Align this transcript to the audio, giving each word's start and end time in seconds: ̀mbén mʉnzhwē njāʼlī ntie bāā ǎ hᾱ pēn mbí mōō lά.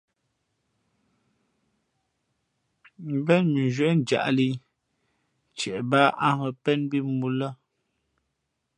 ̀mbén 3.11 3.43
mʉnzhwē 3.53 3.89
njāʼlī 4.01 4.49
ntie 5.53 5.75
bāā 5.89 6.07
ǎ 6.27 6.29
hᾱ 6.39 6.47
pēn 6.63 6.79
mbí 6.85 6.97
mōō 7.19 7.29
lά. 7.39 7.49